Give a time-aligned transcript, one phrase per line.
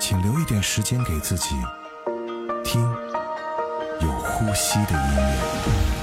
[0.00, 1.56] 请留一点时间给自己，
[2.64, 2.80] 听
[4.00, 5.97] 有呼吸的音乐。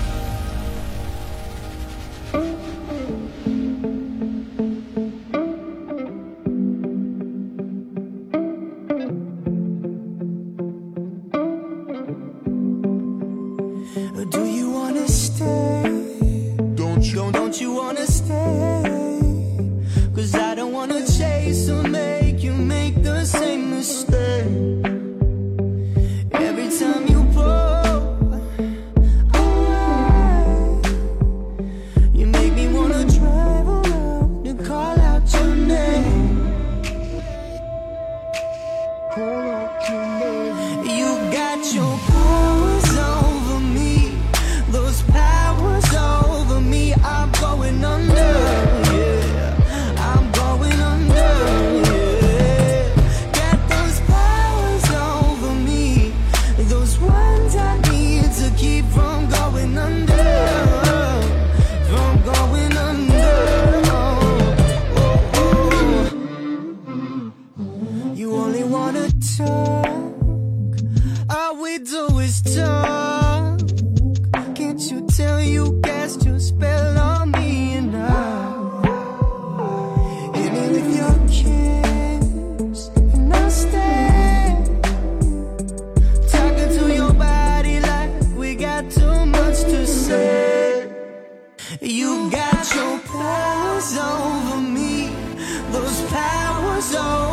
[96.85, 97.25] so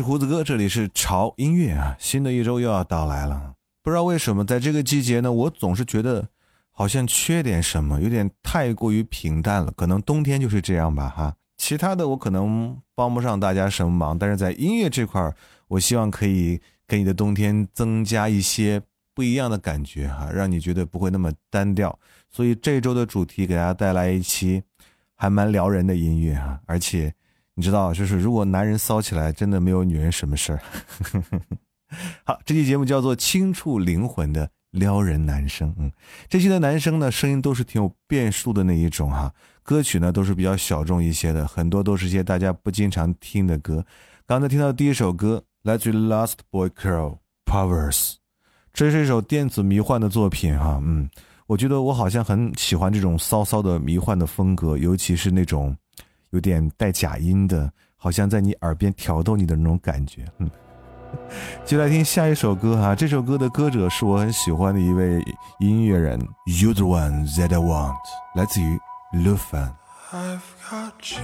[0.00, 0.88] 胡子哥，这里是？
[0.94, 1.96] 潮音乐啊！
[1.98, 6.28] 新的一周又要到来了，不知道为什么在这个季节呢，我总是觉得
[6.70, 9.72] 好像缺点什么，有点太过于平淡了。
[9.72, 10.60] 可能冬天就是？
[10.60, 11.34] 这样吧，哈。
[11.56, 15.32] 其他的我可能帮不上大家什么忙，但是在音乐这块，
[15.68, 18.80] 我希望可以给你的冬天增加一些
[19.14, 21.98] 不一样的感觉哈，让你觉得不会那么单调。
[22.30, 24.62] 所以这周的主题给大家带来一期
[25.14, 27.12] 还蛮撩人的音乐啊，而且。
[27.60, 30.60] 你知道，就是如果男人骚起来，真的没有女人什么事儿。
[32.24, 35.68] 好，这期节目叫做《轻触灵魂的撩人男生》。
[35.76, 35.92] 嗯，
[36.26, 39.30] 这期的男生呢，声音都是挺有变数的那一种哈。
[39.62, 43.84] 歌曲呢，都是比较小众一些的，很多都是些大家不经常听的歌。
[44.26, 48.14] 刚才听到第一首歌来自于 Last Boy Girl Powers，
[48.72, 50.80] 这是一首电子迷幻的作品哈。
[50.82, 51.10] 嗯，
[51.46, 55.76] 我觉得我好像很喜欢这种骚骚的迷幻的风格，尤其是那种。
[56.30, 60.50] 有点带假音的，好像在你耳边挑逗你的那种感觉，嗯。
[61.64, 65.20] 就来听下一首歌哈，这首歌的歌者是我很喜欢的一位
[65.58, 66.16] 音乐人
[66.46, 67.96] ，You the one that I want，
[68.36, 68.78] 来自于
[69.12, 69.72] Lufan。
[70.12, 70.40] I've
[70.70, 71.20] got chills,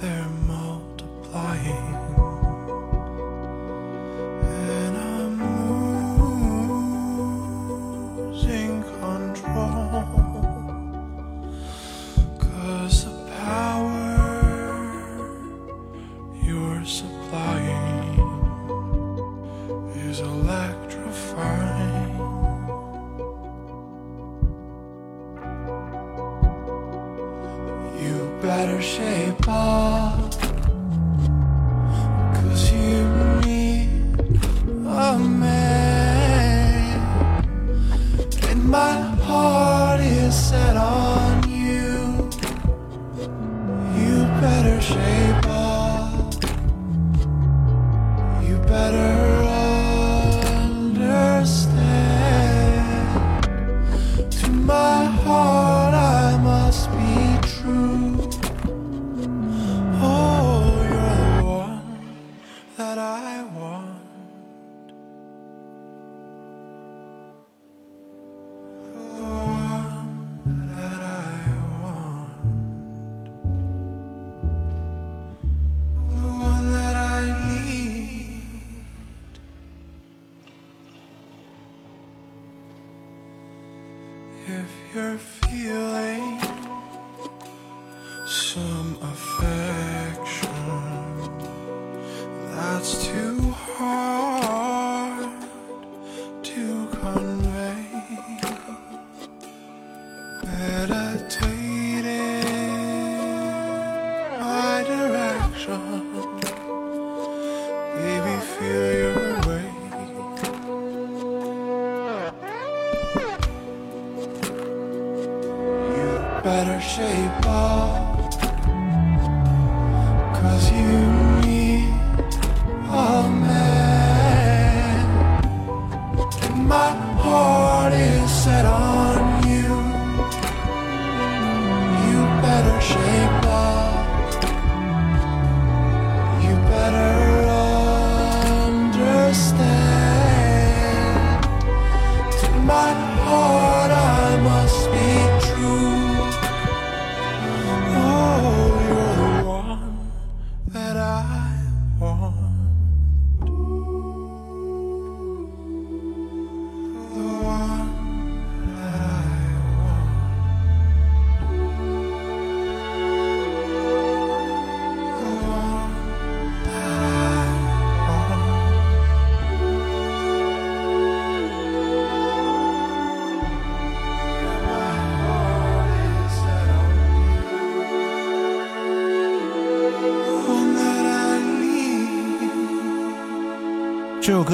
[0.00, 2.01] they're multiplying.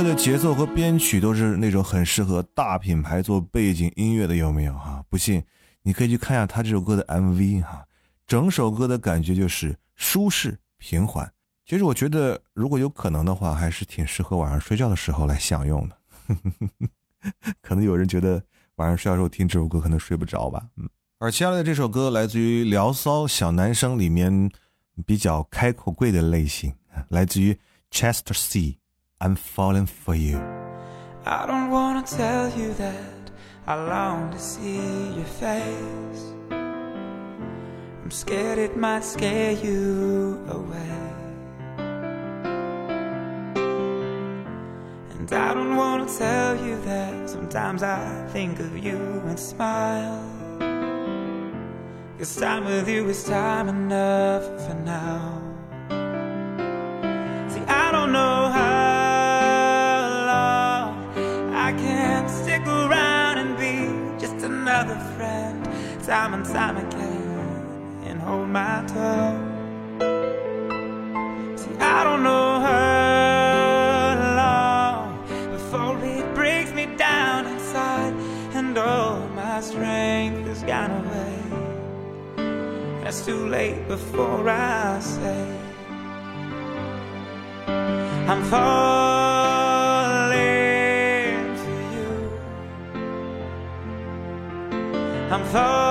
[0.00, 5.04] 歌的节奏和编曲都是那种很适合大品牌做背景音乐的，有没有哈？
[5.08, 5.42] 不信
[5.82, 7.84] 你可以去看一下他这首歌的 MV 哈，
[8.24, 11.28] 整首歌的感觉就是舒适平缓。
[11.66, 15.98] 其实我觉得，如果有可能的话，还是挺适合晚上睡觉的时候来享用的。
[17.60, 18.40] 可能有人觉得
[18.76, 20.88] 晚上睡觉时候听这首歌可能睡不着吧，嗯。
[21.18, 24.48] 而接下来的这首歌来自于聊骚小男生里面
[25.04, 26.72] 比较开口贵的类型，
[27.08, 27.58] 来自于
[27.90, 28.78] Chester C。
[29.20, 33.32] I'm falling for you。I don't wanna tell you that
[33.66, 36.22] I long to see your face.
[36.52, 41.02] I'm scared it might scare you away.
[45.14, 50.22] And I don't wanna tell you that sometimes I think of you and smile.
[52.18, 55.42] Cause time with you is time enough for now.
[57.48, 58.77] See, I don't know how
[66.08, 69.44] time and time again, and hold my tongue.
[71.58, 78.14] See, I don't know how long before it breaks me down inside,
[78.54, 81.34] and all my strength has gone away.
[83.02, 85.58] That's too late before I say.
[88.30, 88.78] I'm falling.
[95.30, 95.87] I'm falling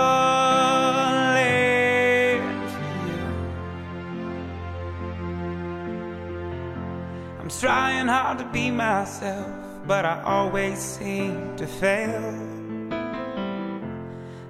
[9.07, 9.47] myself,
[9.85, 12.27] but I always seem to fail.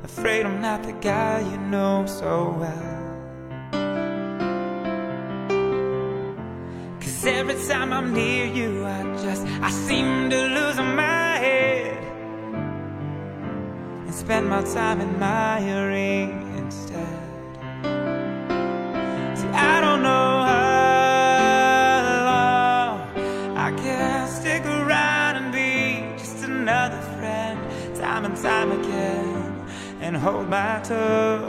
[0.04, 2.94] Afraid I'm not the guy you know so well.
[7.02, 12.04] Cause every time I'm near you, I just, I seem to lose my head
[14.06, 16.47] and spend my time admiring
[30.32, 31.48] hold my tongue.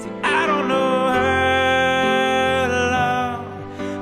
[0.00, 3.42] See, I don't know how long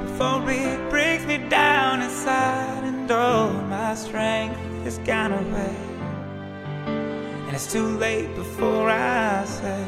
[0.07, 5.77] before it breaks me down inside, and all my strength is gone away.
[7.47, 9.85] And it's too late before I say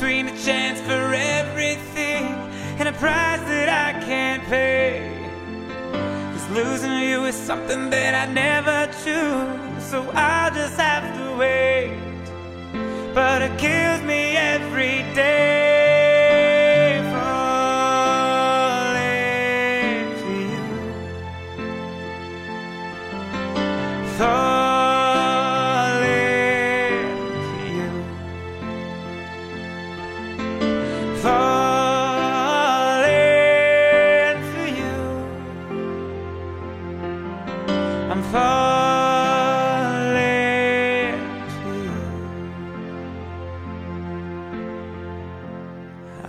[0.00, 2.24] between a chance for everything
[2.78, 5.12] and a price that I can't pay.
[6.32, 12.10] Cause losing you is something that I never choose, so I'll just have to wait
[13.12, 15.49] but it kills me every day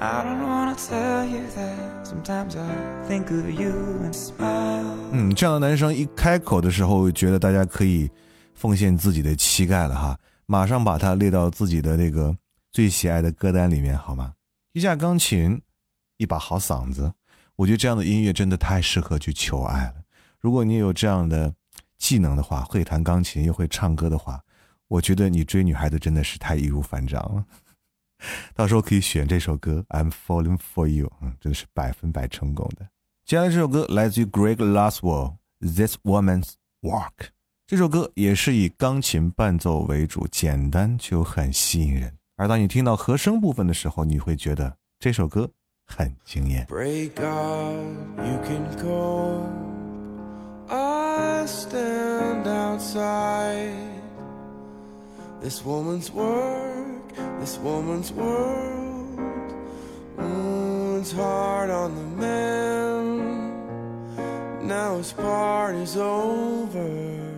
[0.03, 3.71] I don't wanna tell you that sometimes I think of you
[4.03, 4.97] and smile.
[5.11, 8.09] 嗯，这样的男生一开口的时候，觉得大家可以
[8.55, 10.17] 奉献自己的膝盖了哈，
[10.47, 12.35] 马上把它列到自己的那个
[12.71, 14.33] 最喜爱的歌单里面，好吗？
[14.73, 15.61] 一架钢琴，
[16.17, 17.13] 一把好嗓子，
[17.55, 19.93] 我觉得这样的音乐真的太适合去求爱了。
[20.39, 21.53] 如果你有这样的
[21.99, 24.41] 技能的话，会弹钢琴又会唱歌的话，
[24.87, 27.45] 我觉得你追女孩子真的是太易如反掌了。
[28.53, 32.87] 到时候可以选这首歌《I'm Falling for You》，嗯，真的是百分百成功的。
[33.25, 35.35] 接下来这首歌来自于 Greg Laswell，
[35.75, 37.11] 《This Woman's Walk》。
[37.67, 42.13] 这首歌也是以钢琴伴奏为主，简单就很吸引人。
[42.35, 45.49] 而当你听到和声部分的时候，你会觉得这首歌
[45.85, 46.65] 很惊艳。
[46.67, 47.75] Break up,
[48.17, 49.45] you can go.
[50.67, 53.71] I stand outside.
[55.41, 56.90] This woman's work,
[57.39, 59.19] this woman's world.
[60.17, 63.47] Wounds hard on the man.
[64.67, 67.31] Now his part is over.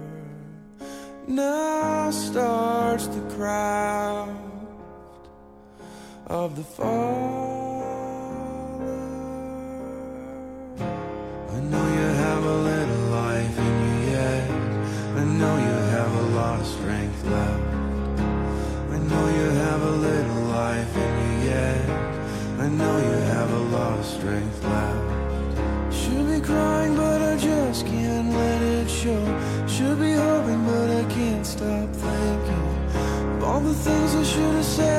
[1.28, 4.32] Now starts the craft
[6.28, 7.63] of the father.
[34.36, 34.93] The things I should have said,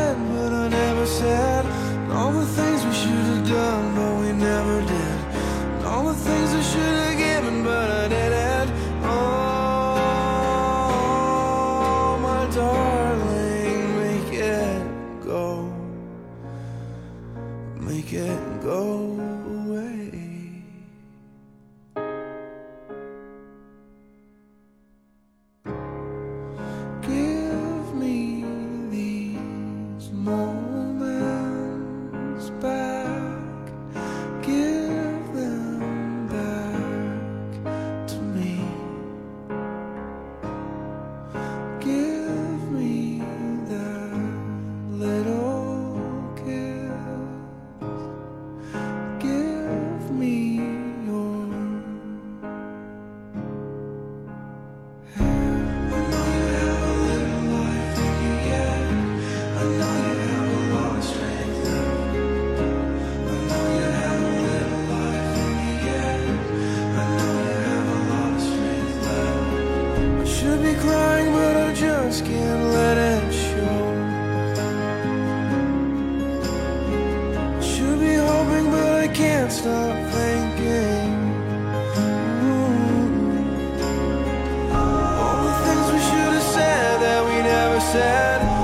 [87.92, 88.63] said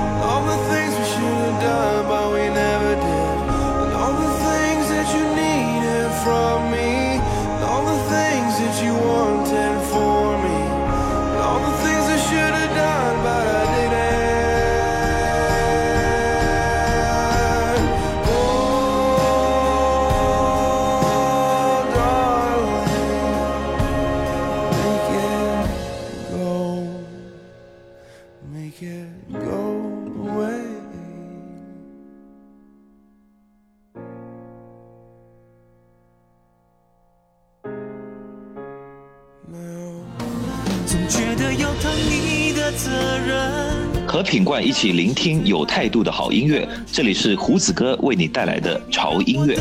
[44.59, 46.67] 一起聆听有态度的好音乐。
[46.91, 49.55] 这里是胡子哥为你带来的潮音乐。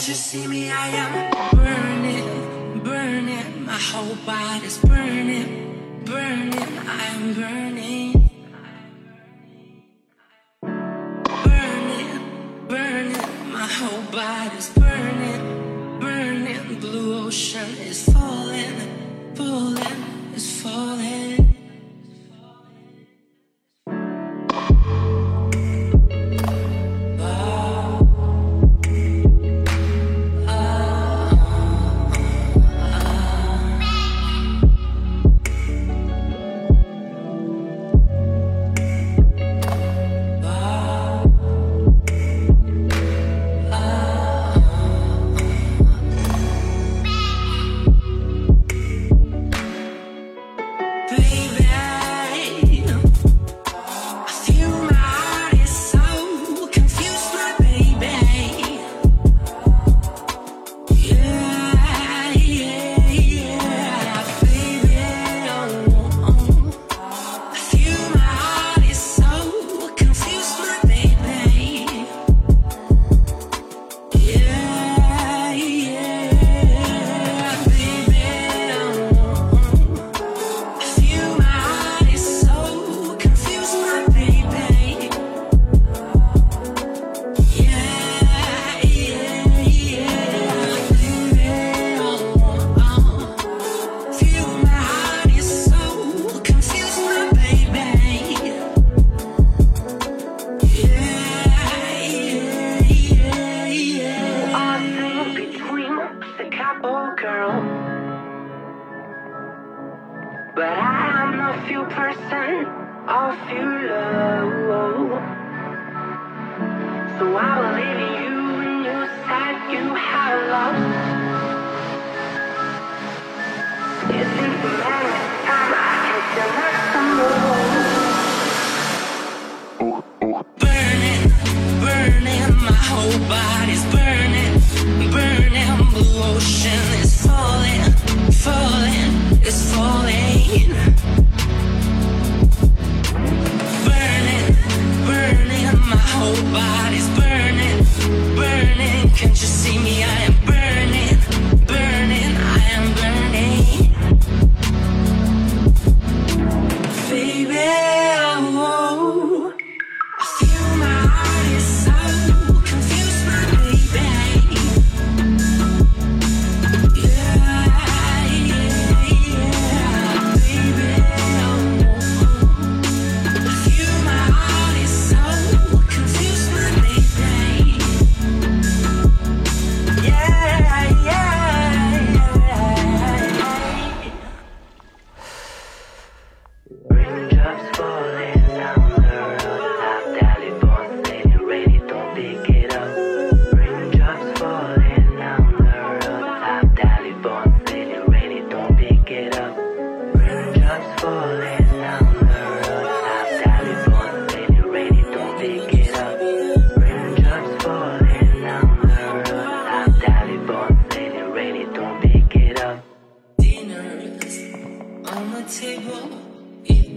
[0.00, 1.12] that you see me, I am
[1.56, 3.66] burning, burning.
[3.66, 6.78] My whole body's burning, burning.
[6.88, 8.09] I am burning.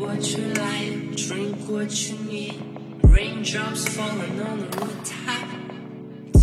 [0.04, 2.62] what you like drink what you need
[3.04, 5.48] raindrops falling on the rooftop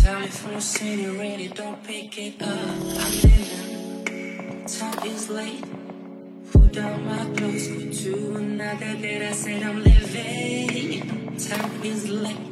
[0.01, 5.63] tell me if i'm singing raindon't pick it up i'm leaving top is late
[6.51, 12.47] pulled down my clothes go to another day i said i'm living top is late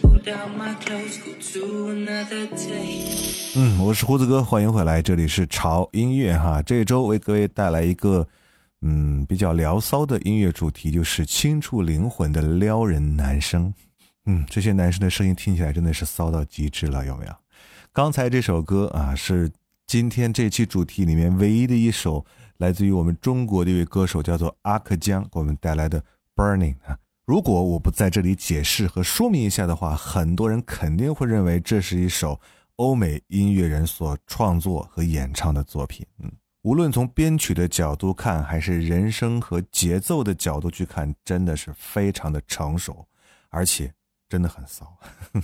[0.00, 3.04] pulled down my clothes go to another day
[3.54, 8.26] 嗯我是胡子哥欢迎回来这里是潮音乐哈这一周为各位带来一个
[8.80, 13.72] 嗯比较聊骚的音乐主题，就是轻触灵魂的撩人男声。
[14.26, 17.32] 嗯，这些男生的声音听起来真的是骚到极致了，有没有？
[17.92, 19.50] 刚才这首歌啊，是
[19.86, 22.24] 今天这期主题里面唯一的一首
[22.58, 26.00] 来自于我们中国的一位歌手，叫做阿克江，给我们带来的
[26.36, 26.98] 《Burning》啊。
[27.24, 32.40] 如果我不在这里解释和说明一下的话，很多人肯定会认为这是一首
[32.76, 36.06] 欧美音乐人所创作和演唱的作品。
[36.22, 36.30] 嗯，
[36.68, 43.06] 无论从编曲的角度看，还是人声和节奏的角度去看，真的是非常的成熟，
[43.48, 43.90] 而且。
[44.28, 44.86] 真的很骚，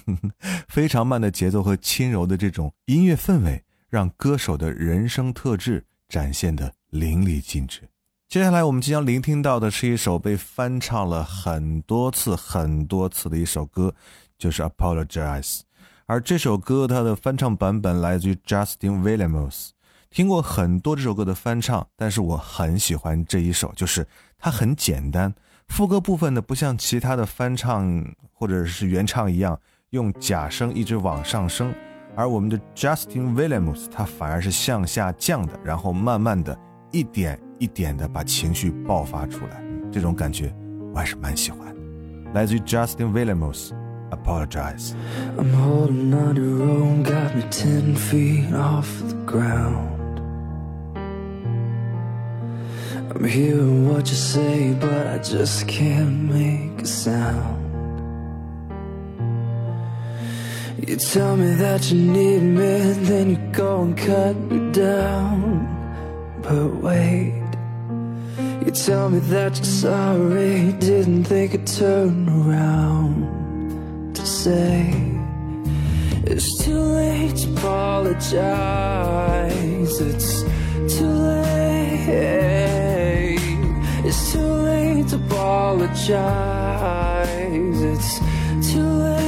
[0.68, 7.88] 非常慢的节奏和轻柔的这种音乐氛围，让歌手的人生特质展现的淋漓尽致。
[8.28, 13.94] 接下来我们即将聆听到的是一首被翻唱了很多次、很多次的一首歌，
[14.36, 15.60] 就是《Apologize》。
[16.04, 19.70] 而这首歌它的翻唱版本来自于 Justin Williams。
[20.14, 24.06] 听过很多这首歌的翻唱，但是我很喜欢这一首，就是
[24.38, 25.34] 它很简单。
[25.66, 29.58] 副歌部分呢，不像其他的翻唱或者是原唱一样
[29.90, 31.74] 用假声一直往上升，
[32.14, 36.56] 而我们的 Justin Williams 他反而是向下降的，然后慢慢的
[36.92, 40.54] 一点一点的把情绪爆发出来，这种感觉
[40.92, 41.74] 我还是蛮喜欢。
[42.34, 43.70] 来自于 Justin Williams
[44.10, 44.92] Apologize。
[45.36, 49.93] I'm holding on to road, got me ten feet off the ground.
[53.14, 57.60] I'm hearing what you say, but I just can't make a sound.
[60.84, 65.68] You tell me that you need me, then you go and cut me down.
[66.42, 67.40] But wait,
[68.66, 74.92] you tell me that you're sorry, didn't think I'd turn around to say.
[76.24, 78.30] It's too late to apologize.
[80.00, 80.42] It's
[80.98, 82.63] too late.
[84.14, 86.12] It's too late to apologize.
[87.82, 88.20] It's
[88.70, 89.24] too late.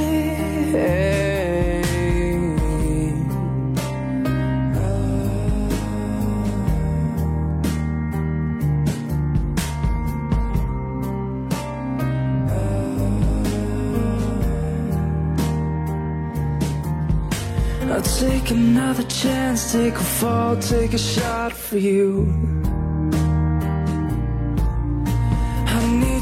[17.91, 22.56] I'll take another chance, take a fall, take a shot for you.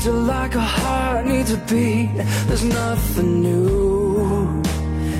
[0.05, 2.11] You like a heart needs a beat.
[2.47, 4.62] There's nothing new.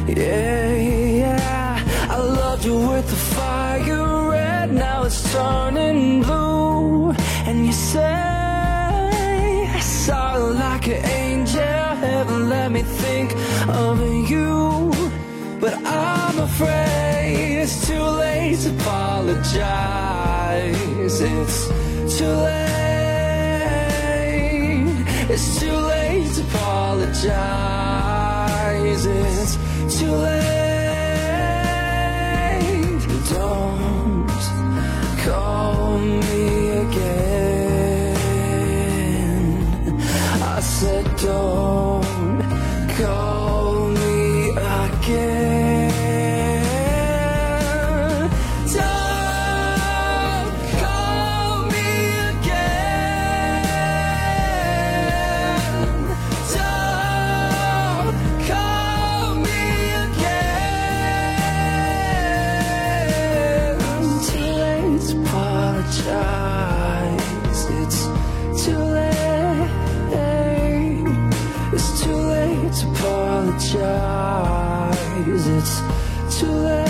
[0.07, 1.83] Yeah, yeah.
[2.11, 7.15] I loved you with the fire red, now it's turning blue.
[7.47, 8.05] And you say,
[9.97, 11.63] you like an angel.
[12.05, 13.35] Heaven let me think
[13.67, 14.93] of you.
[15.61, 19.63] But I'm afraid it's too late to apologize.
[21.23, 21.69] It's
[22.19, 22.84] too late.
[25.37, 27.35] It's too late to apologize.
[29.05, 29.59] It's
[29.99, 30.53] too late.
[33.31, 34.29] Don't
[35.25, 38.15] call me again.
[40.41, 41.64] I said don't
[73.75, 75.49] apologize.
[75.49, 75.81] It's
[76.41, 76.85] too late.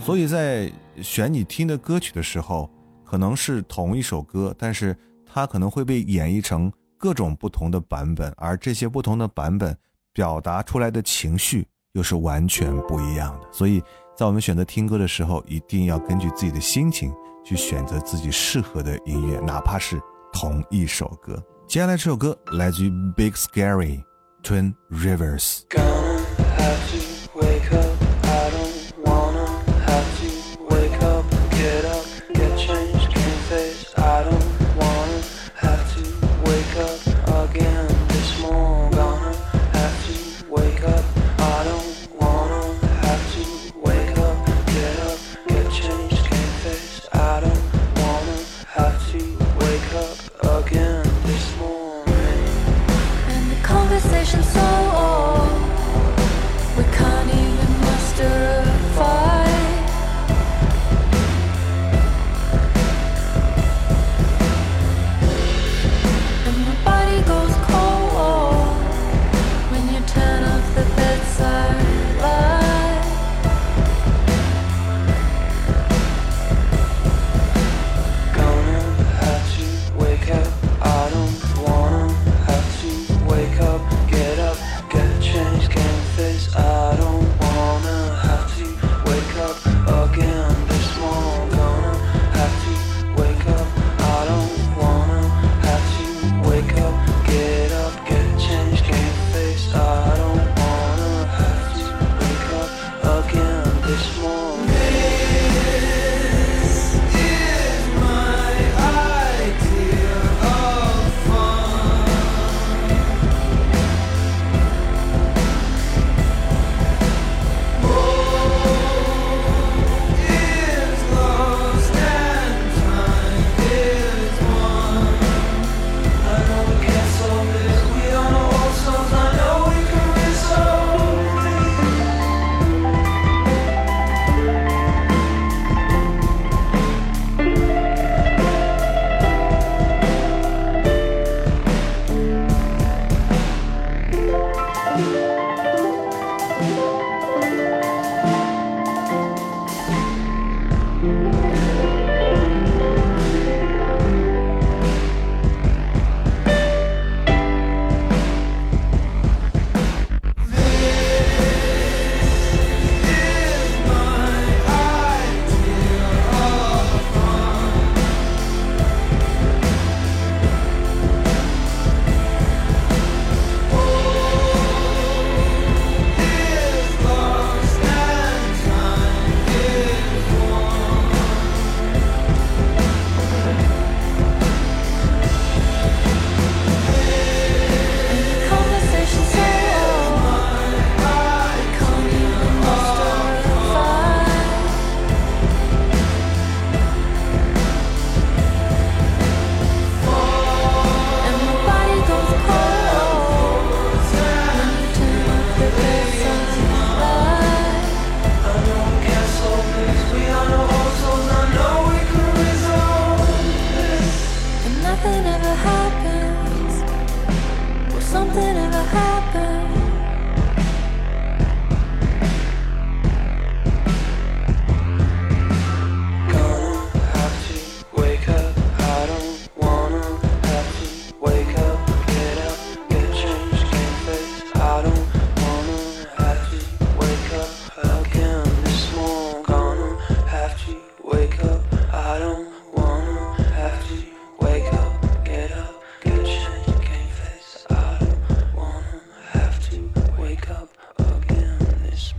[0.00, 2.70] 所以在选你听的歌曲的时候，
[3.04, 9.76] 可能是同一首歌，但是它可能会被演绎成各种不同的版本，而这些不同的版本
[10.14, 13.46] 表达出来的情绪又是完全不一样的。
[13.52, 13.82] 所以
[14.16, 17.12] 在我们选择听歌的时候，一定要根据自己的心情
[17.46, 20.00] 去选择自己适合的音乐，哪怕是
[20.32, 21.40] 同一首歌。
[21.68, 24.02] 接下来这首歌来自于 Big Scary
[24.42, 25.60] Twin Rivers。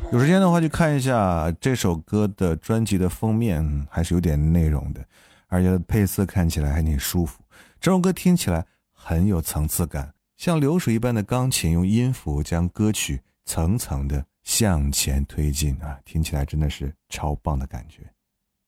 [0.10, 5.06] 有时间的话，去看一下这首歌的专辑的封面，还是有点内容的，
[5.48, 7.44] 而且配色看起来还挺舒服。
[7.82, 18.02] 这首歌听起来很有层次感，像流水一般的钢琴用音符将歌曲层层的向前推进啊，听起来真的是超棒的感觉。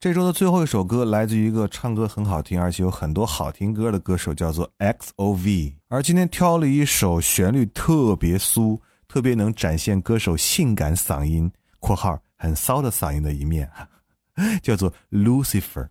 [0.01, 5.73] 这周的最后一首歌来自于一个唱歌很好听，而且有很多好听歌的歌手，叫做 XOV。
[5.87, 13.69] 而今天挑了一首旋律特别酥、特别能展现歌手性感嗓音（括号很骚的嗓音的一面
[14.63, 15.89] ），叫做 Lucifer。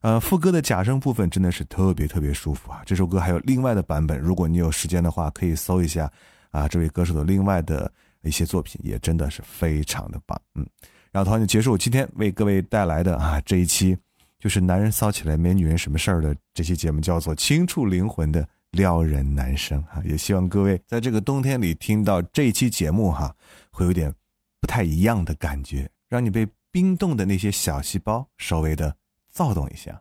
[0.00, 2.82] 呃，副歌的假声部分真的是特别特别舒服啊！
[2.84, 6.10] 这首歌还有另外的版本，如果你有时间的话，可以搜一下
[6.50, 7.90] 啊，这位歌手的另外的
[8.22, 10.38] 一些作品，也真的是非常的棒。
[10.54, 10.66] 嗯，
[11.10, 13.96] 然后同样就结束今天为各位带来的啊这一期，
[14.38, 20.02] 就是男人骚起来没女人什么事儿的这期节目，叫做轻触灵魂的撩人男声哈。
[20.04, 23.34] 也希望各位在这个冬天里听到这一期节目哈，
[23.70, 24.14] 会有点
[24.60, 28.96] 不太一样的感觉，让你被冰冻的那些小细胞稍微的
[29.30, 30.00] 躁动一下。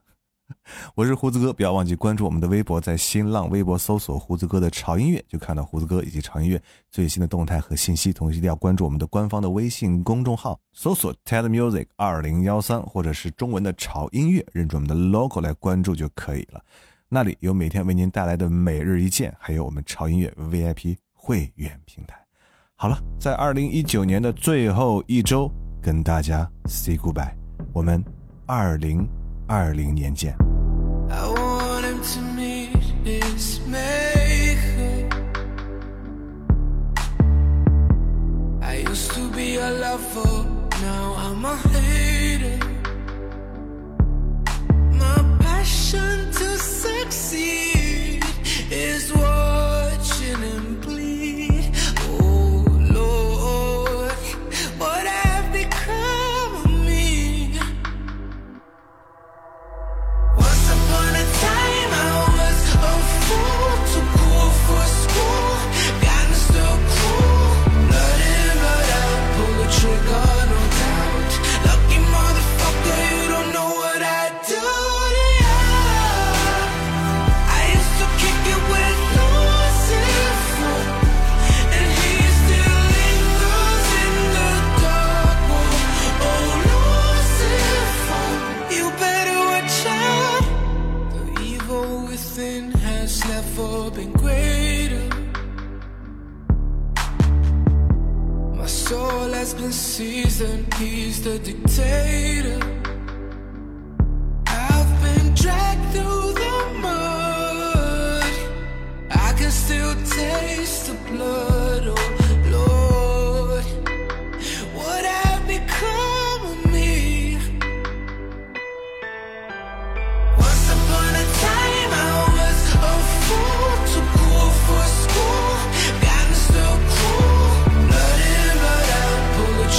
[0.93, 8.13] 我是胡子哥，不要忘记关注我们的微博，在新浪微博搜索“胡子哥的潮音乐”，就看到胡子哥以及潮音乐最新的动态和信息。
[8.13, 16.63] 同时一定要关注我们的官方的微信公众号，搜索 “TED Music 二零幺三”或者是中文的“潮音乐”，认准我们的 logo 来关注就可以了。
[17.13, 22.15] 那里有每天为您带来的每日一见，还有我们潮音乐 VIP 会员平台。
[22.73, 25.47] 好了，在二零一九年的最后一周，
[25.79, 27.35] 跟大家 say goodbye，
[27.71, 28.03] 我们
[28.47, 29.07] 二零
[29.47, 30.35] 二零年见。
[46.63, 48.23] Succeed
[48.71, 49.22] is watching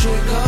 [0.05, 0.44] trigger,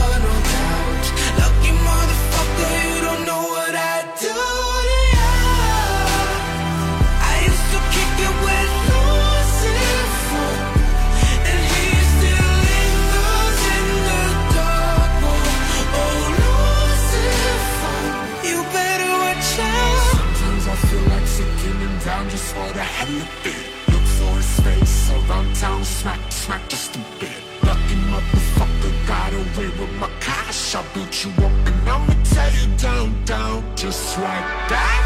[30.76, 30.84] cash.
[30.84, 35.05] I built you up and I'ma tear you down, down, just like that.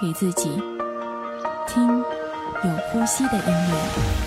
[0.00, 0.48] 给自己，
[1.68, 4.19] 听有呼吸的音乐。